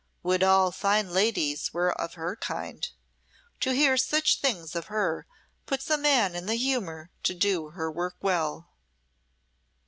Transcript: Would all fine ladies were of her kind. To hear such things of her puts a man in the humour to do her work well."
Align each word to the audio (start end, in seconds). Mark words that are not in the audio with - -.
Would 0.23 0.41
all 0.41 0.71
fine 0.71 1.11
ladies 1.13 1.75
were 1.75 1.91
of 1.91 2.15
her 2.15 2.35
kind. 2.35 2.89
To 3.59 3.71
hear 3.71 3.97
such 3.97 4.41
things 4.41 4.75
of 4.75 4.87
her 4.87 5.27
puts 5.67 5.91
a 5.91 5.95
man 5.97 6.33
in 6.35 6.47
the 6.47 6.55
humour 6.55 7.11
to 7.21 7.35
do 7.35 7.69
her 7.69 7.91
work 7.91 8.15
well." 8.19 8.71